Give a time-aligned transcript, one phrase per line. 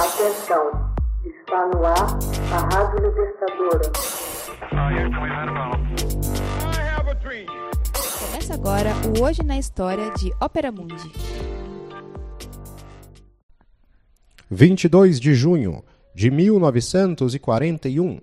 [0.00, 0.94] Atenção,
[1.26, 2.18] está no ar
[2.54, 3.92] a Rádio Libertadora.
[8.18, 11.12] Começa agora o Hoje na História de Ópera Mundi.
[14.50, 18.22] 22 de junho de 1941.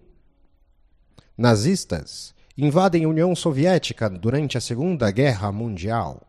[1.37, 6.23] Nazistas invadem a União Soviética durante a Segunda Guerra Mundial.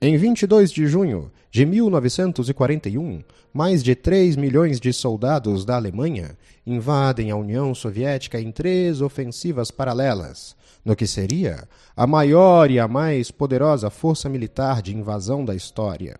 [0.00, 3.20] Em 22 de junho de 1941,
[3.52, 9.72] mais de 3 milhões de soldados da Alemanha invadem a União Soviética em três ofensivas
[9.72, 10.54] paralelas,
[10.84, 16.16] no que seria a maior e a mais poderosa força militar de invasão da história.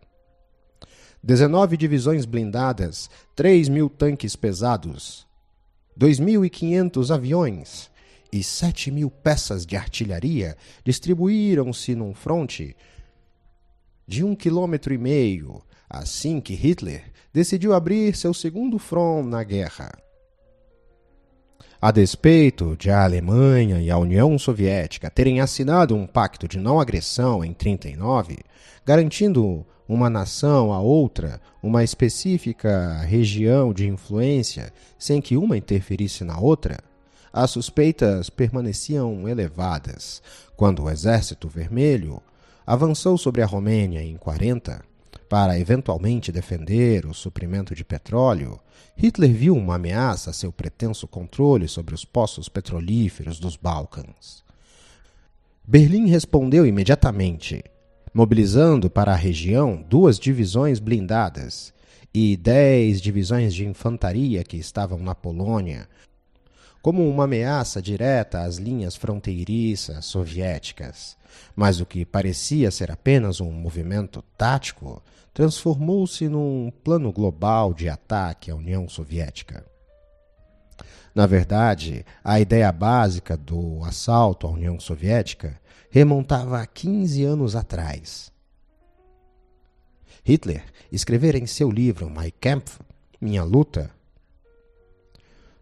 [1.23, 5.25] 19 divisões blindadas, 3 mil tanques pesados,
[5.97, 7.89] 2.500 aviões
[8.33, 12.75] e 7 mil peças de artilharia distribuíram-se num fronte
[14.09, 19.93] de um quilômetro e meio, assim que Hitler decidiu abrir seu segundo front na guerra.
[21.81, 26.81] A despeito de a Alemanha e a União Soviética terem assinado um pacto de não
[26.81, 28.39] agressão em 39,
[28.85, 36.41] garantindo uma nação a outra uma específica região de influência sem que uma interferisse na
[36.41, 36.79] outra,
[37.31, 40.23] as suspeitas permaneciam elevadas
[40.57, 42.23] quando o Exército Vermelho
[42.69, 44.85] avançou sobre a Romênia em 40
[45.27, 48.61] para eventualmente defender o suprimento de petróleo,
[48.95, 54.45] Hitler viu uma ameaça a seu pretenso controle sobre os poços petrolíferos dos Balcãs.
[55.67, 57.65] Berlim respondeu imediatamente,
[58.13, 61.73] mobilizando para a região duas divisões blindadas
[62.13, 65.89] e dez divisões de infantaria que estavam na Polônia,
[66.89, 71.19] como uma ameaça direta às linhas fronteiriças soviéticas.
[71.55, 75.03] Mas o que parecia ser apenas um movimento tático
[75.35, 79.67] transformou-se num plano global de ataque à União Soviética.
[81.15, 88.33] Na verdade, a ideia básica do assalto à União Soviética remontava a 15 anos atrás.
[90.25, 92.81] Hitler escrevera em seu livro Mein Kampf,
[93.21, 93.91] Minha Luta,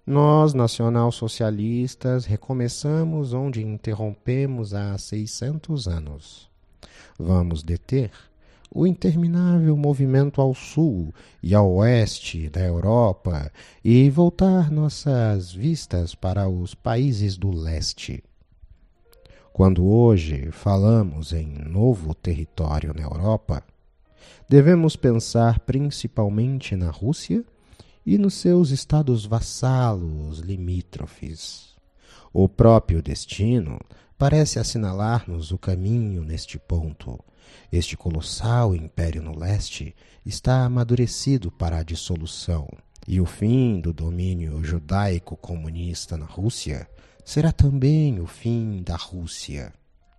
[0.06, 6.49] nós, nacional-socialistas, recomeçamos onde interrompemos há 600 anos.
[7.19, 8.12] Vamos deter
[8.72, 11.12] o interminável movimento ao sul
[11.43, 13.50] e ao oeste da Europa
[13.84, 18.22] e voltar nossas vistas para os países do leste.
[19.53, 23.61] Quando hoje falamos em novo território na Europa,
[24.49, 27.43] devemos pensar principalmente na Rússia
[28.06, 31.75] e nos seus estados vassalos limítrofes.
[32.33, 33.81] O próprio destino
[34.17, 37.19] parece assinalar-nos o caminho neste ponto.
[37.72, 42.69] Este colossal império no leste está amadurecido para a dissolução,
[43.09, 46.89] e o fim do domínio judaico-comunista na Rússia
[47.25, 49.72] será também o fim da Rússia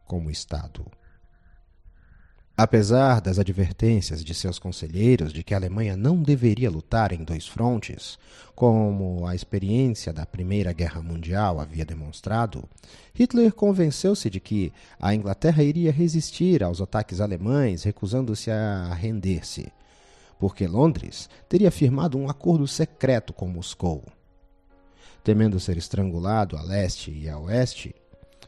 [0.05, 0.85] como Estado.
[2.59, 7.45] Apesar das advertências de seus conselheiros de que a Alemanha não deveria lutar em dois
[7.45, 8.18] frontes,
[8.56, 12.68] como a experiência da Primeira Guerra Mundial havia demonstrado,
[13.13, 19.72] Hitler convenceu-se de que a Inglaterra iria resistir aos ataques alemães, recusando-se a render-se,
[20.39, 24.03] porque Londres teria firmado um acordo secreto com Moscou.
[25.24, 27.94] Temendo ser estrangulado a leste e a oeste,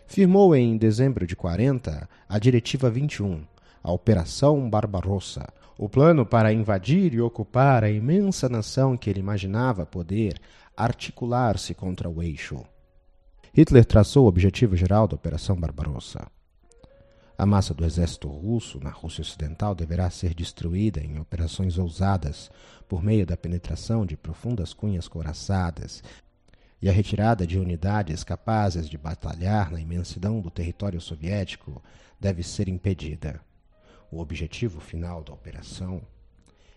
[0.08, 3.44] firmou em dezembro de 40 a Diretiva 21
[3.84, 5.47] a Operação Barbarossa,
[5.78, 10.40] o plano para invadir e ocupar a imensa nação que ele imaginava poder
[10.75, 12.63] articular-se contra o eixo.
[13.53, 16.28] Hitler traçou o objetivo geral da Operação Barbarossa.
[17.38, 22.51] A massa do exército russo na Rússia Ocidental deverá ser destruída em operações ousadas
[22.88, 26.03] por meio da penetração de profundas cunhas coraçadas
[26.81, 31.81] e a retirada de unidades capazes de batalhar na imensidão do território soviético
[32.19, 33.40] deve ser impedida.
[34.12, 36.02] O objetivo final da operação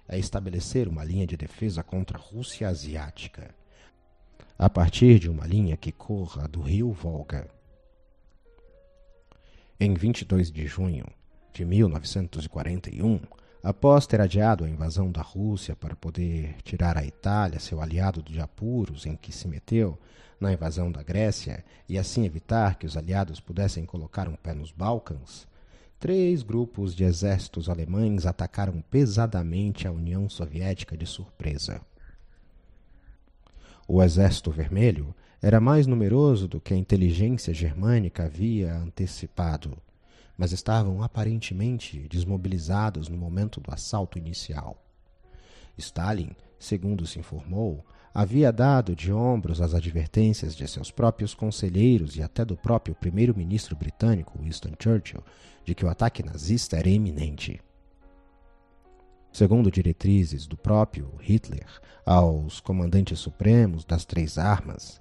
[0.06, 3.54] é estabelecer uma linha de defesa contra a Rússia Asiática,
[4.58, 7.48] a partir de uma linha que corra do rio Volga.
[9.80, 11.06] Em 22 de junho
[11.54, 13.20] de 1941,
[13.62, 18.40] após ter adiado a invasão da Rússia para poder tirar a Itália, seu aliado de
[18.40, 19.98] apuros em que se meteu
[20.38, 24.70] na invasão da Grécia, e assim evitar que os aliados pudessem colocar um pé nos
[24.70, 25.46] Balcãs,
[26.02, 31.80] três grupos de exércitos alemães atacaram pesadamente a União Soviética de surpresa.
[33.86, 39.78] O Exército Vermelho era mais numeroso do que a inteligência germânica havia antecipado,
[40.36, 44.84] mas estavam aparentemente desmobilizados no momento do assalto inicial.
[45.78, 52.22] Stalin, segundo se informou, havia dado de ombros às advertências de seus próprios conselheiros e
[52.22, 55.22] até do próprio primeiro-ministro britânico Winston Churchill
[55.64, 57.60] de que o ataque nazista era iminente.
[59.32, 61.66] Segundo diretrizes do próprio Hitler
[62.04, 65.00] aos comandantes supremos das três armas,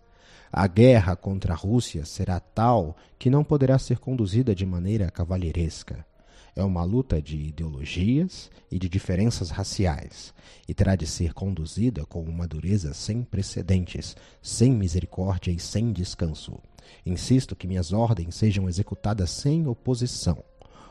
[0.53, 6.05] a guerra contra a Rússia será tal que não poderá ser conduzida de maneira cavalheiresca.
[6.55, 10.33] É uma luta de ideologias e de diferenças raciais,
[10.67, 16.59] e terá de ser conduzida com uma dureza sem precedentes, sem misericórdia e sem descanso.
[17.05, 20.43] Insisto que minhas ordens sejam executadas sem oposição.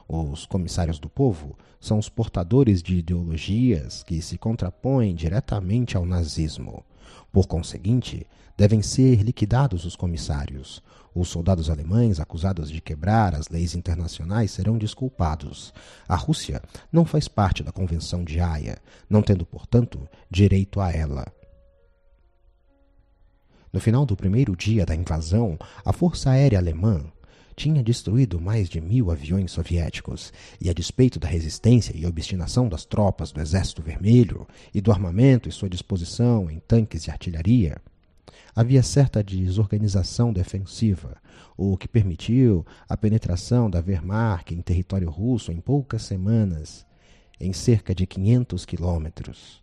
[0.08, 6.84] Os comissários do povo são os portadores de ideologias que se contrapõem diretamente ao nazismo.
[7.32, 8.26] Por conseguinte,
[8.56, 10.82] devem ser liquidados os comissários.
[11.14, 15.72] Os soldados alemães acusados de quebrar as leis internacionais serão desculpados.
[16.08, 16.62] A Rússia
[16.92, 21.26] não faz parte da Convenção de Haia, não tendo, portanto, direito a ela.
[23.72, 27.04] No final do primeiro dia da invasão, a Força Aérea Alemã
[27.56, 32.84] tinha destruído mais de mil aviões soviéticos, e a despeito da resistência e obstinação das
[32.84, 37.80] tropas do Exército Vermelho e do armamento e sua disposição em tanques e artilharia,
[38.54, 41.16] havia certa desorganização defensiva,
[41.56, 46.86] o que permitiu a penetração da Wehrmacht em território russo em poucas semanas,
[47.40, 49.62] em cerca de 500 quilômetros.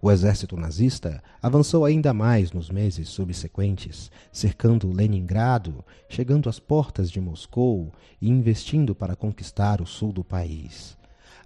[0.00, 7.20] O exército nazista avançou ainda mais nos meses subsequentes, cercando Leningrado, chegando às portas de
[7.20, 10.96] Moscou e investindo para conquistar o sul do país,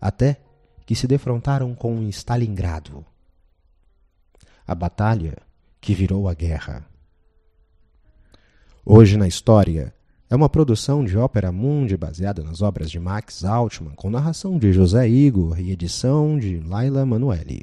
[0.00, 0.40] até
[0.84, 3.04] que se defrontaram com Stalingrado.
[4.66, 5.36] A batalha
[5.80, 6.84] que virou a guerra.
[8.84, 9.94] Hoje na história
[10.30, 14.72] é uma produção de ópera mundi baseada nas obras de Max Altman, com narração de
[14.72, 17.62] José Igor e edição de Laila Manuelli.